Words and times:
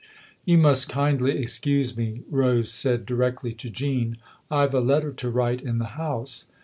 "You 0.47 0.57
must 0.57 0.89
kindly 0.89 1.37
excuse 1.37 1.95
me," 1.95 2.23
Rose 2.31 2.71
said 2.73 3.05
directly 3.05 3.53
to 3.53 3.69
Jean." 3.69 4.17
I've 4.49 4.73
a 4.73 4.79
letter 4.79 5.11
to 5.11 5.29
write 5.29 5.61
in 5.61 5.77
the 5.77 5.85
house. 5.93 6.47